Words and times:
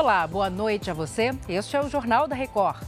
Olá, 0.00 0.26
boa 0.26 0.48
noite 0.48 0.90
a 0.90 0.94
você. 0.94 1.30
Este 1.46 1.76
é 1.76 1.80
o 1.84 1.86
Jornal 1.90 2.26
da 2.26 2.34
Record. 2.34 2.82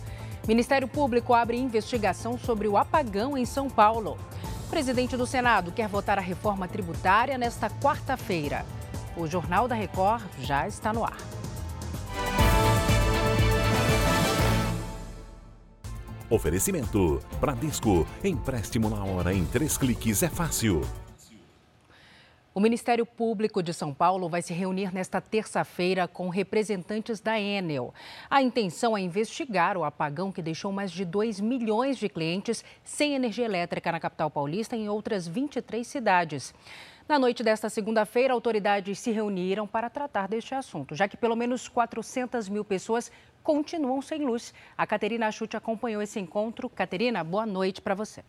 Ministério 0.49 0.89
Público 0.89 1.35
abre 1.35 1.59
investigação 1.59 2.39
sobre 2.39 2.67
o 2.67 2.79
apagão 2.79 3.37
em 3.37 3.45
São 3.45 3.69
Paulo. 3.69 4.17
O 4.65 4.71
presidente 4.71 5.15
do 5.15 5.27
Senado 5.27 5.71
quer 5.73 5.89
votar 5.89 6.17
a 6.17 6.23
reforma 6.23 6.67
tributária 6.67 7.37
nesta 7.37 7.69
quarta-feira. 7.69 8.65
O 9.15 9.27
Jornal 9.27 9.69
da 9.69 9.75
Record 9.75 10.23
já 10.41 10.67
está 10.67 10.91
no 10.91 11.05
ar. 11.05 11.19
Oferecimento: 16.31 17.21
Bradesco. 17.39 18.07
Empréstimo 18.25 18.89
na 18.89 19.05
hora 19.05 19.35
em 19.35 19.45
três 19.45 19.77
cliques 19.77 20.23
é 20.23 20.31
fácil. 20.31 20.81
O 22.55 22.61
Ministério 22.61 23.07
Público 23.07 23.63
de 23.63 23.73
São 23.73 23.95
Paulo 23.95 24.29
vai 24.29 24.43
se 24.43 24.53
reunir 24.53 24.93
nesta 24.93 25.23
terça-feira 25.23 26.07
com 26.07 26.29
representantes 26.29 27.19
da 27.19 27.41
Enel. 27.41 27.95
A 28.29 28.43
intenção 28.43 28.95
é 28.95 29.01
investigar 29.01 29.75
o 29.79 29.85
apagão 29.85 30.31
que 30.31 30.43
deixou 30.43 30.71
mais 30.71 30.93
de 30.93 31.03
2 31.03 31.41
milhões 31.41 31.97
de 31.97 32.11
clientes 32.11 32.63
sem 32.85 33.15
energia 33.15 33.47
elétrica 33.47 33.91
na 33.91 33.99
capital 33.99 34.31
paulista 34.31 34.77
e 34.77 34.81
em 34.81 34.89
outras 34.91 35.27
23 35.27 35.87
cidades. 35.87 36.55
Na 37.09 37.19
noite 37.19 37.43
desta 37.43 37.71
segunda-feira, 37.71 38.35
autoridades 38.35 38.99
se 38.99 39.11
reuniram 39.11 39.67
para 39.67 39.89
tratar 39.89 40.29
deste 40.29 40.55
assunto, 40.55 40.95
já 40.95 41.09
que 41.09 41.17
pelo 41.17 41.35
menos 41.35 41.69
400 41.69 42.51
mil 42.51 42.67
pessoas 42.67 43.11
continuam 43.43 44.03
sem 44.03 44.27
luz. 44.27 44.53
A 44.77 44.87
Caterina 44.87 45.33
Chute 45.33 45.57
acompanhou 45.57 46.03
esse 46.03 46.21
encontro. 46.21 46.69
Caterina, 46.69 47.25
boa 47.25 47.47
noite 47.47 47.81
para 47.81 47.95
você. 47.95 48.23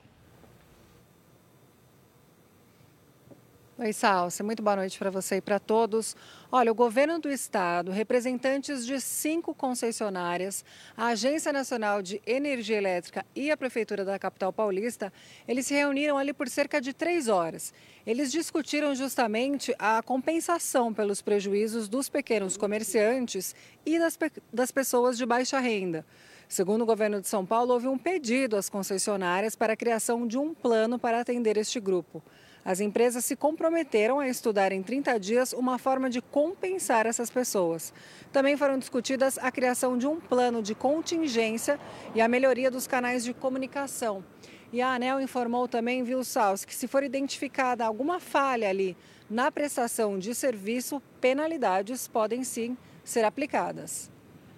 Oi, 3.84 3.92
Salsa. 3.92 4.46
Muito 4.46 4.64
boa 4.64 4.78
noite 4.78 4.98
para 4.98 5.12
você 5.12 5.36
e 5.36 5.42
para 5.42 5.60
todos. 5.60 6.16
Olha, 6.50 6.72
o 6.72 6.76
governo 6.76 7.20
do 7.20 7.30
estado, 7.30 7.92
representantes 7.92 8.86
de 8.86 8.98
cinco 9.02 9.54
concessionárias, 9.54 10.64
a 10.96 11.08
Agência 11.08 11.52
Nacional 11.52 12.02
de 12.02 12.22
Energia 12.26 12.78
Elétrica 12.78 13.26
e 13.36 13.52
a 13.52 13.58
Prefeitura 13.58 14.06
da 14.06 14.18
capital 14.18 14.54
paulista, 14.54 15.12
eles 15.46 15.66
se 15.66 15.74
reuniram 15.74 16.18
ali 16.18 16.32
por 16.32 16.48
cerca 16.48 16.80
de 16.80 16.94
três 16.94 17.28
horas. 17.28 17.74
Eles 18.08 18.32
discutiram 18.32 18.96
justamente 18.96 19.76
a 19.78 20.02
compensação 20.02 20.94
pelos 20.94 21.22
prejuízos 21.22 21.90
dos 21.90 22.08
pequenos 22.08 22.56
comerciantes 22.56 23.54
e 23.86 24.00
das, 24.00 24.18
das 24.54 24.72
pessoas 24.72 25.18
de 25.18 25.26
baixa 25.26 25.60
renda. 25.60 26.06
Segundo 26.48 26.84
o 26.84 26.86
governo 26.86 27.20
de 27.20 27.28
São 27.28 27.46
Paulo, 27.46 27.74
houve 27.74 27.90
um 27.90 27.98
pedido 27.98 28.56
às 28.56 28.70
concessionárias 28.70 29.58
para 29.58 29.74
a 29.74 29.76
criação 29.76 30.26
de 30.26 30.38
um 30.38 30.54
plano 30.54 30.98
para 30.98 31.20
atender 31.20 31.58
este 31.58 31.82
grupo. 31.82 32.24
As 32.66 32.80
empresas 32.80 33.26
se 33.26 33.36
comprometeram 33.36 34.20
a 34.20 34.28
estudar 34.28 34.72
em 34.72 34.82
30 34.82 35.20
dias 35.20 35.54
uma 35.54 35.78
forma 35.78 36.10
de 36.10 36.22
compensar 36.22 37.06
essas 37.06 37.30
pessoas. 37.30 37.94
Também 38.32 38.56
foram 38.56 38.78
discutidas 38.78 39.38
a 39.38 39.52
criação 39.52 39.98
de 39.98 40.08
um 40.08 40.20
plano 40.20 40.62
de 40.62 40.74
contingência 40.74 41.78
e 42.16 42.22
a 42.22 42.28
melhoria 42.28 42.72
dos 42.72 42.88
canais 42.88 43.24
de 43.24 43.34
comunicação. 43.34 44.24
E 44.72 44.82
a 44.82 44.94
ANEL 44.94 45.20
informou 45.20 45.68
também, 45.68 46.04
viu, 46.04 46.24
Sals, 46.24 46.66
que 46.66 46.74
se 46.74 46.88
for 46.88 47.04
identificada 47.04 47.86
alguma 47.86 48.20
falha 48.20 48.70
ali 48.70 48.98
na 49.30 49.52
prestação 49.52 50.18
de 50.18 50.34
serviço, 50.34 51.02
penalidades 51.20 52.08
podem 52.08 52.44
sim 52.44 52.78
ser 53.04 53.26
aplicadas. 53.26 54.10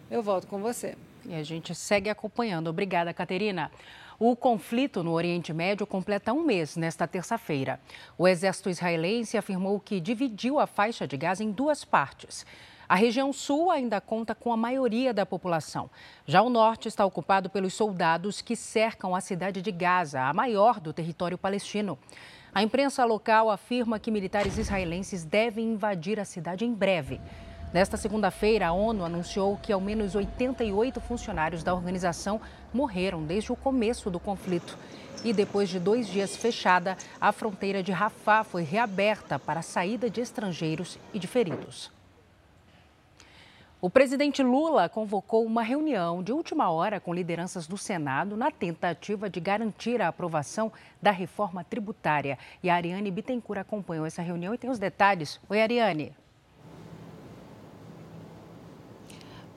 Eu 0.09 0.21
volto 0.21 0.47
com 0.47 0.61
você. 0.61 0.95
E 1.25 1.33
a 1.33 1.43
gente 1.43 1.73
segue 1.73 2.09
acompanhando. 2.09 2.69
Obrigada, 2.69 3.13
Caterina. 3.13 3.71
O 4.17 4.33
conflito 4.33 5.03
no 5.03 5.11
Oriente 5.11 5.51
Médio 5.51 5.85
completa 5.85 6.31
um 6.31 6.41
mês 6.41 6.77
nesta 6.77 7.05
terça-feira. 7.05 7.81
O 8.17 8.25
exército 8.25 8.69
israelense 8.69 9.37
afirmou 9.37 9.77
que 9.77 9.99
dividiu 9.99 10.57
a 10.57 10.65
faixa 10.65 11.05
de 11.05 11.17
Gaza 11.17 11.43
em 11.43 11.51
duas 11.51 11.83
partes. 11.83 12.45
A 12.87 12.95
região 12.95 13.33
sul 13.33 13.69
ainda 13.69 13.99
conta 13.99 14.33
com 14.33 14.53
a 14.53 14.57
maioria 14.57 15.13
da 15.13 15.25
população. 15.25 15.89
Já 16.25 16.41
o 16.41 16.49
norte 16.49 16.87
está 16.87 17.03
ocupado 17.05 17.49
pelos 17.49 17.73
soldados 17.73 18.41
que 18.41 18.55
cercam 18.55 19.13
a 19.13 19.19
cidade 19.19 19.61
de 19.61 19.71
Gaza, 19.71 20.21
a 20.21 20.33
maior 20.33 20.79
do 20.79 20.93
território 20.93 21.37
palestino. 21.37 21.99
A 22.53 22.63
imprensa 22.63 23.03
local 23.03 23.51
afirma 23.51 23.99
que 23.99 24.11
militares 24.11 24.57
israelenses 24.57 25.25
devem 25.25 25.73
invadir 25.73 26.21
a 26.21 26.25
cidade 26.25 26.63
em 26.63 26.73
breve. 26.73 27.19
Nesta 27.73 27.97
segunda-feira, 27.97 28.67
a 28.67 28.71
ONU 28.71 29.03
anunciou 29.03 29.57
que 29.57 29.73
ao 29.73 29.81
menos 29.81 30.15
88 30.15 31.01
funcionários 31.01 31.61
da 31.61 31.73
organização 31.73 32.39
morreram 32.75 33.23
desde 33.23 33.51
o 33.51 33.55
começo 33.55 34.11
do 34.11 34.19
conflito. 34.19 34.77
E 35.23 35.33
depois 35.33 35.69
de 35.69 35.79
dois 35.79 36.07
dias 36.07 36.35
fechada, 36.35 36.97
a 37.19 37.31
fronteira 37.31 37.81
de 37.81 37.91
Rafah 37.91 38.43
foi 38.43 38.61
reaberta 38.61 39.39
para 39.39 39.61
a 39.61 39.63
saída 39.63 40.09
de 40.09 40.21
estrangeiros 40.21 40.99
e 41.13 41.17
de 41.17 41.25
feridos. 41.25 41.89
O 43.81 43.89
presidente 43.89 44.41
Lula 44.41 44.89
convocou 44.89 45.45
uma 45.45 45.61
reunião 45.61 46.23
de 46.23 46.31
última 46.31 46.71
hora 46.71 46.99
com 46.99 47.13
lideranças 47.13 47.67
do 47.67 47.77
Senado 47.77 48.35
na 48.35 48.49
tentativa 48.49 49.29
de 49.29 49.39
garantir 49.39 50.01
a 50.01 50.07
aprovação 50.07 50.71
da 51.01 51.11
reforma 51.11 51.63
tributária. 51.63 52.37
E 52.63 52.69
a 52.69 52.75
Ariane 52.75 53.11
Bittencourt 53.11 53.59
acompanhou 53.59 54.05
essa 54.05 54.21
reunião 54.21 54.53
e 54.53 54.57
tem 54.57 54.69
os 54.69 54.79
detalhes. 54.79 55.39
Oi, 55.49 55.61
Ariane. 55.61 56.24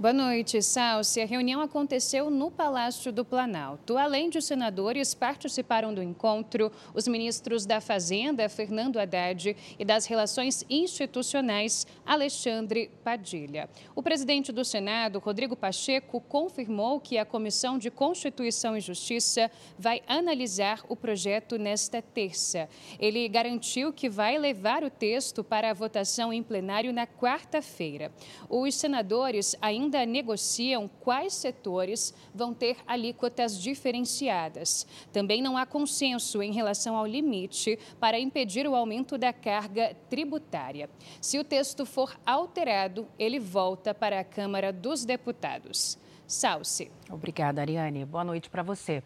Boa 0.01 0.13
noite, 0.13 0.63
Salsi. 0.63 1.21
A 1.21 1.27
reunião 1.27 1.61
aconteceu 1.61 2.31
no 2.31 2.53
Palácio 2.53 3.13
do 3.13 3.25
Planalto. 3.25 3.99
Além 3.99 4.31
de 4.31 4.41
senadores, 4.41 5.13
participaram 5.13 5.93
do 5.93 6.01
encontro 6.01 6.71
os 6.95 7.09
ministros 7.09 7.67
da 7.67 7.81
Fazenda, 7.81 8.49
Fernando 8.49 9.01
Haddad, 9.01 9.57
e 9.77 9.85
das 9.85 10.07
Relações 10.07 10.65
Institucionais, 10.71 11.85
Alexandre 12.07 12.93
Padilha. 13.03 13.69
O 13.93 14.01
presidente 14.01 14.53
do 14.53 14.65
Senado, 14.65 15.19
Rodrigo 15.19 15.57
Pacheco, 15.57 16.21
confirmou 16.21 17.01
que 17.01 17.19
a 17.19 17.25
Comissão 17.25 17.77
de 17.77 17.91
Constituição 17.91 18.77
e 18.77 18.81
Justiça 18.81 19.51
vai 19.77 20.01
analisar 20.07 20.81
o 20.89 20.95
projeto 20.95 21.59
nesta 21.59 22.01
terça. 22.01 22.69
Ele 23.01 23.27
garantiu 23.27 23.93
que 23.93 24.09
vai 24.09 24.39
levar 24.39 24.85
o 24.85 24.91
texto 24.91 25.43
para 25.43 25.71
a 25.71 25.75
votação 25.75 26.33
em 26.33 26.41
plenário 26.41 26.93
na 26.93 27.05
quarta-feira. 27.05 28.13
Os 28.49 28.77
senadores 28.77 29.57
ainda 29.61 29.88
ainda 29.89 30.05
negociam 30.05 30.87
quais 31.01 31.33
setores 31.33 32.15
vão 32.35 32.53
ter 32.53 32.77
alíquotas 32.87 33.61
diferenciadas. 33.61 34.87
Também 35.11 35.41
não 35.41 35.57
há 35.57 35.65
consenso 35.65 36.43
em 36.43 36.53
relação 36.53 36.95
ao 36.95 37.07
limite 37.07 37.79
para 37.99 38.21
impedir 38.21 38.69
o 38.69 38.75
aumento 38.75 39.17
da 39.17 39.33
carga 39.33 39.97
tributária. 40.11 40.91
Se 41.21 41.39
o 41.39 41.45
texto 41.45 41.87
for 41.87 42.15
alterado, 42.27 43.09
ele 43.19 43.41
volta 43.41 43.95
para 43.95 44.21
a 44.21 44.25
Câmara 44.25 44.73
dos 44.73 45.07
Deputados. 45.07 45.99
Salce. 46.27 46.91
Obrigada, 47.11 47.63
Ariane. 47.63 48.05
Boa 48.05 48.25
noite 48.25 48.51
para 48.51 48.63
você. 48.63 49.03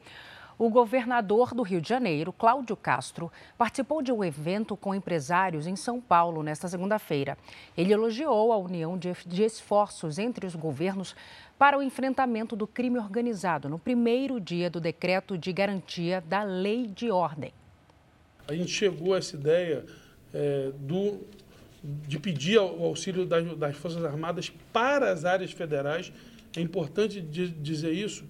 O 0.59 0.69
governador 0.69 1.55
do 1.55 1.63
Rio 1.63 1.81
de 1.81 1.89
Janeiro, 1.89 2.33
Cláudio 2.33 2.77
Castro, 2.77 3.33
participou 3.57 4.03
de 4.03 4.13
um 4.13 4.23
evento 4.23 4.77
com 4.77 4.95
empresários 4.95 5.67
em 5.67 5.77
São 5.77 6.01
Paulo 6.01 6.43
nesta 6.43 6.69
segunda-feira. 6.69 7.39
Ele 7.77 7.93
elogiou 7.93 8.53
a 8.53 8.57
união 8.57 8.99
de, 8.99 9.43
esforços 9.43 10.19
entre 10.19 10.47
os 10.47 10.55
governos 10.55 11.17
para 11.59 11.79
o 11.79 11.83
enfrentamento 11.83 12.55
do 12.55 12.67
crime 12.67 12.99
organizado 12.99 13.69
no 13.69 13.79
primeiro 13.79 14.41
dia 14.41 14.69
do 14.69 14.81
decreto 14.81 15.39
de 15.39 15.53
garantia 15.53 16.23
da 16.27 16.43
lei 16.43 16.87
de 16.87 17.11
ordem. 17.11 17.53
A 18.47 18.55
gente 18.55 18.71
chegou 18.71 19.15
a 19.15 19.19
essa 19.19 19.37
ideia 19.37 19.87
é, 20.35 20.73
do, 20.79 21.21
de 21.83 22.19
pedir 22.19 22.59
o 22.59 22.85
auxílio 22.85 23.25
das, 23.25 23.57
das 23.57 23.77
Forças 23.77 24.05
Armadas 24.05 24.53
para 24.73 25.13
as 25.13 25.25
áreas 25.25 25.53
federais. 25.53 26.13
É 26.57 26.61
importante 26.61 27.21
dizer 27.21 27.93
isso, 27.93 28.25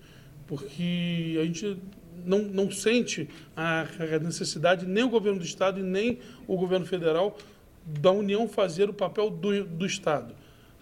porque 0.47 1.39
a 1.41 1.45
gente 1.45 1.79
não, 2.25 2.39
não 2.41 2.71
sente 2.71 3.29
a, 3.57 3.87
necessidade, 4.21 4.87
nem 4.87 5.05
o 5.05 5.09
governo 5.09 5.39
do 5.39 5.45
Estado 5.45 5.81
e 5.81 5.83
nem 5.83 6.19
o 6.47 6.57
governo 6.57 6.87
federal, 6.87 7.37
da 7.85 8.13
União 8.13 8.49
fazer 8.49 8.89
o 8.89 8.93
papel 8.93 9.31
do, 9.31 9.65
do 9.65 9.87
Estado. 9.87 10.35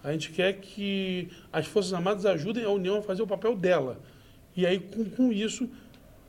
A 0.03 0.11
gente 0.11 0.31
quer 0.31 0.53
que 0.53 1.29
as 1.51 1.67
Forças 1.67 1.93
Armadas 1.93 2.25
ajudem 2.25 2.63
a 2.63 2.69
União 2.69 2.97
a 2.97 3.01
fazer 3.01 3.21
o 3.21 3.27
papel 3.27 3.55
dela. 3.55 3.99
E 4.55 4.65
aí, 4.65 4.79
com, 4.79 5.05
com 5.05 5.31
isso, 5.31 5.69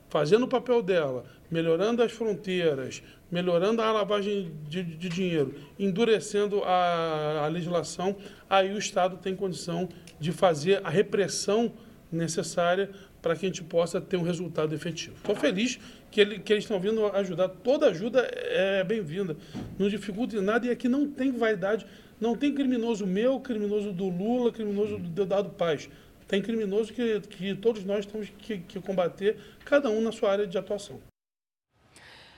fazendo 0.09 0.43
o 0.43 0.47
papel 0.47 0.81
dela, 0.81 1.25
melhorando 1.49 2.03
as 2.03 2.11
fronteiras, 2.11 3.01
melhorando 3.31 3.81
a 3.81 3.91
lavagem 3.91 4.51
de, 4.69 4.83
de 4.83 5.09
dinheiro, 5.09 5.55
endurecendo 5.77 6.63
a, 6.63 7.45
a 7.45 7.47
legislação, 7.47 8.15
aí 8.47 8.71
o 8.71 8.77
Estado 8.77 9.17
tem 9.17 9.35
condição 9.35 9.89
de 10.19 10.31
fazer 10.31 10.81
a 10.83 10.89
repressão 10.89 11.73
necessária 12.11 12.91
para 13.23 13.37
que 13.37 13.45
a 13.45 13.49
gente 13.49 13.63
possa 13.63 14.01
ter 14.01 14.17
um 14.17 14.21
resultado 14.21 14.75
efetivo. 14.75 15.15
Estou 15.15 15.33
feliz 15.33 15.79
que, 16.11 16.19
ele, 16.19 16.39
que 16.39 16.51
eles 16.51 16.65
estão 16.65 16.77
vindo 16.77 17.05
ajudar. 17.07 17.47
Toda 17.47 17.87
ajuda 17.87 18.29
é 18.29 18.83
bem-vinda. 18.83 19.37
Não 19.79 19.87
dificulta 19.87 20.35
em 20.35 20.41
nada 20.41 20.67
e 20.67 20.69
aqui 20.69 20.89
não 20.89 21.09
tem 21.09 21.31
vaidade, 21.31 21.85
não 22.19 22.35
tem 22.35 22.53
criminoso 22.53 23.07
meu, 23.07 23.39
criminoso 23.39 23.93
do 23.93 24.09
Lula, 24.09 24.51
criminoso 24.51 24.97
do 24.97 25.07
Deodado 25.07 25.51
Paz. 25.51 25.89
Tem 26.27 26.41
criminoso 26.41 26.91
que, 26.91 27.21
que 27.21 27.55
todos 27.55 27.85
nós 27.85 28.05
temos 28.05 28.27
que, 28.37 28.57
que 28.57 28.81
combater, 28.81 29.37
cada 29.63 29.89
um 29.89 30.01
na 30.01 30.11
sua 30.11 30.29
área 30.29 30.45
de 30.45 30.57
atuação. 30.57 30.99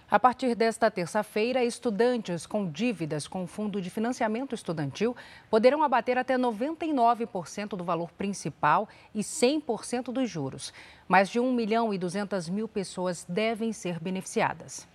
A 0.10 0.20
partir 0.20 0.54
desta 0.54 0.92
terça-feira, 0.92 1.64
estudantes 1.64 2.46
com 2.46 2.70
dívidas 2.70 3.28
com 3.28 3.44
o 3.44 3.48
Fundo 3.48 3.82
de 3.82 3.90
Financiamento 3.90 4.54
Estudantil 4.54 5.16
poderão 5.50 5.82
abater 5.82 6.16
até 6.16 6.38
99% 6.38 7.70
do 7.70 7.84
valor 7.84 8.12
principal 8.12 8.88
e 9.16 9.22
100% 9.22 10.14
dos 10.14 10.30
juros. 10.30 10.72
Mais 11.08 11.28
de 11.28 11.40
1 11.40 11.52
milhão 11.52 11.92
e 11.92 11.98
200 11.98 12.48
mil 12.50 12.68
pessoas 12.68 13.26
devem 13.28 13.74
ser 13.74 14.00
beneficiadas. 14.00 14.88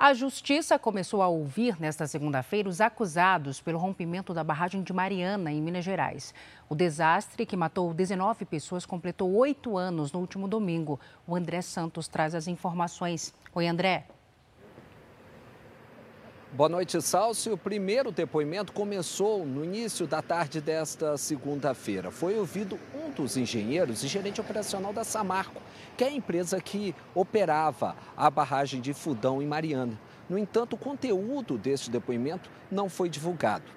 A 0.00 0.14
Justiça 0.14 0.78
começou 0.78 1.20
a 1.22 1.26
ouvir 1.26 1.74
nesta 1.80 2.06
segunda-feira 2.06 2.68
os 2.68 2.80
acusados 2.80 3.60
pelo 3.60 3.80
rompimento 3.80 4.32
da 4.32 4.44
barragem 4.44 4.80
de 4.80 4.92
Mariana, 4.92 5.50
em 5.50 5.60
Minas 5.60 5.84
Gerais. 5.84 6.32
O 6.68 6.76
desastre, 6.76 7.44
que 7.44 7.56
matou 7.56 7.92
19 7.92 8.44
pessoas, 8.44 8.86
completou 8.86 9.34
oito 9.34 9.76
anos 9.76 10.12
no 10.12 10.20
último 10.20 10.46
domingo. 10.46 11.00
O 11.26 11.34
André 11.34 11.62
Santos 11.62 12.06
traz 12.06 12.32
as 12.32 12.46
informações. 12.46 13.34
Oi, 13.52 13.66
André. 13.66 14.06
Boa 16.50 16.68
noite, 16.68 17.00
Salcio. 17.02 17.52
O 17.52 17.58
primeiro 17.58 18.10
depoimento 18.10 18.72
começou 18.72 19.44
no 19.44 19.62
início 19.62 20.06
da 20.06 20.22
tarde 20.22 20.62
desta 20.62 21.14
segunda-feira. 21.18 22.10
Foi 22.10 22.38
ouvido 22.38 22.78
um 22.94 23.10
dos 23.10 23.36
engenheiros 23.36 24.02
e 24.02 24.08
gerente 24.08 24.40
operacional 24.40 24.90
da 24.90 25.04
Samarco, 25.04 25.60
que 25.94 26.02
é 26.02 26.06
a 26.06 26.12
empresa 26.12 26.58
que 26.58 26.94
operava 27.14 27.94
a 28.16 28.30
barragem 28.30 28.80
de 28.80 28.94
Fudão 28.94 29.42
em 29.42 29.46
Mariana. 29.46 29.92
No 30.26 30.38
entanto, 30.38 30.72
o 30.72 30.78
conteúdo 30.78 31.58
deste 31.58 31.90
depoimento 31.90 32.50
não 32.70 32.88
foi 32.88 33.10
divulgado. 33.10 33.70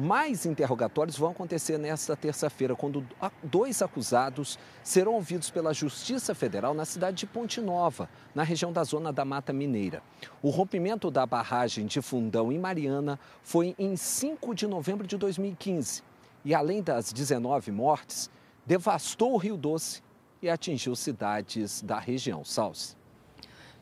Mais 0.00 0.46
interrogatórios 0.46 1.18
vão 1.18 1.32
acontecer 1.32 1.76
nesta 1.76 2.16
terça-feira, 2.16 2.74
quando 2.74 3.06
dois 3.42 3.82
acusados 3.82 4.58
serão 4.82 5.12
ouvidos 5.12 5.50
pela 5.50 5.74
Justiça 5.74 6.34
Federal 6.34 6.72
na 6.72 6.86
cidade 6.86 7.18
de 7.18 7.26
Ponte 7.26 7.60
Nova, 7.60 8.08
na 8.34 8.42
região 8.42 8.72
da 8.72 8.82
Zona 8.82 9.12
da 9.12 9.26
Mata 9.26 9.52
Mineira. 9.52 10.02
O 10.40 10.48
rompimento 10.48 11.10
da 11.10 11.26
barragem 11.26 11.84
de 11.84 12.00
Fundão 12.00 12.50
em 12.50 12.58
Mariana 12.58 13.20
foi 13.42 13.74
em 13.78 13.94
5 13.94 14.54
de 14.54 14.66
novembro 14.66 15.06
de 15.06 15.18
2015 15.18 16.02
e, 16.46 16.54
além 16.54 16.82
das 16.82 17.12
19 17.12 17.70
mortes, 17.70 18.30
devastou 18.64 19.34
o 19.34 19.36
Rio 19.36 19.58
Doce 19.58 20.02
e 20.40 20.48
atingiu 20.48 20.96
cidades 20.96 21.82
da 21.82 21.98
região. 21.98 22.42
Salve. 22.42 22.96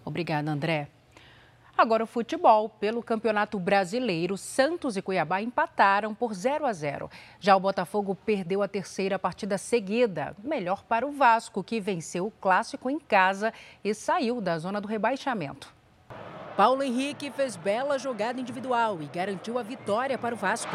Obrigada, 0.05 0.51
André. 0.51 0.91
Agora 1.79 2.03
o 2.03 2.09
futebol. 2.09 2.69
Pelo 2.69 3.05
Campeonato 3.05 3.57
Brasileiro, 3.57 4.37
Santos 4.37 4.97
e 4.97 5.03
Cuiabá 5.03 5.41
empataram 5.41 6.13
por 6.13 6.35
0 6.35 6.67
a 6.67 6.73
0. 6.73 7.09
Já 7.39 7.55
o 7.55 7.61
Botafogo 7.61 8.17
perdeu 8.17 8.65
a 8.65 8.67
terceira 8.67 9.17
partida 9.17 9.57
seguida. 9.57 10.35
Melhor 10.43 10.83
para 10.83 11.07
o 11.07 11.13
Vasco, 11.13 11.63
que 11.63 11.79
venceu 11.79 12.27
o 12.27 12.33
clássico 12.33 12.91
em 12.91 12.99
casa 12.99 13.53
e 13.85 13.95
saiu 13.95 14.41
da 14.41 14.59
zona 14.59 14.81
do 14.81 14.89
rebaixamento. 14.89 15.73
Paulo 16.57 16.83
Henrique 16.83 17.31
fez 17.31 17.55
bela 17.55 17.97
jogada 17.97 18.41
individual 18.41 19.01
e 19.01 19.07
garantiu 19.07 19.57
a 19.57 19.63
vitória 19.63 20.19
para 20.19 20.35
o 20.35 20.39
Vasco. 20.39 20.75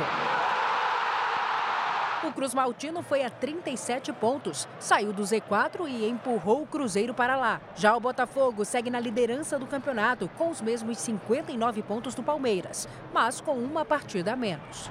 O 2.25 2.31
Cruz 2.31 2.53
Maltino 2.53 3.03
foi 3.03 3.21
a 3.25 3.29
37 3.29 4.13
pontos, 4.13 4.65
saiu 4.79 5.11
do 5.11 5.23
Z4 5.23 5.89
e 5.89 6.07
empurrou 6.07 6.61
o 6.61 6.65
Cruzeiro 6.65 7.13
para 7.13 7.35
lá. 7.35 7.59
Já 7.75 7.93
o 7.97 7.99
Botafogo 7.99 8.63
segue 8.63 8.89
na 8.89 8.97
liderança 8.97 9.59
do 9.59 9.67
campeonato 9.67 10.29
com 10.37 10.49
os 10.49 10.61
mesmos 10.61 10.99
59 10.99 11.83
pontos 11.83 12.15
do 12.15 12.23
Palmeiras, 12.23 12.87
mas 13.13 13.41
com 13.41 13.55
uma 13.55 13.83
partida 13.83 14.31
a 14.31 14.35
menos. 14.37 14.89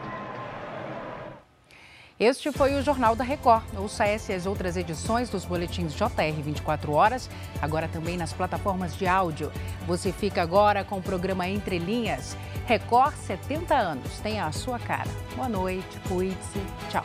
Este 2.22 2.52
foi 2.52 2.76
o 2.76 2.82
Jornal 2.82 3.16
da 3.16 3.24
Record. 3.24 3.64
Ouça 3.76 4.04
essa 4.04 4.30
e 4.30 4.36
as 4.36 4.46
outras 4.46 4.76
edições 4.76 5.28
dos 5.28 5.44
boletins 5.44 5.92
JR 5.92 6.40
24 6.40 6.92
horas, 6.92 7.28
agora 7.60 7.88
também 7.88 8.16
nas 8.16 8.32
plataformas 8.32 8.96
de 8.96 9.08
áudio. 9.08 9.50
Você 9.88 10.12
fica 10.12 10.40
agora 10.40 10.84
com 10.84 10.98
o 10.98 11.02
programa 11.02 11.48
Entre 11.48 11.80
Linhas. 11.80 12.36
Record 12.64 13.16
70 13.16 13.74
anos, 13.74 14.20
tenha 14.20 14.46
a 14.46 14.52
sua 14.52 14.78
cara. 14.78 15.10
Boa 15.34 15.48
noite, 15.48 15.98
cuide-se, 16.06 16.60
tchau. 16.88 17.02